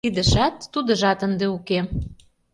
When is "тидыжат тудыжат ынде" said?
0.05-1.45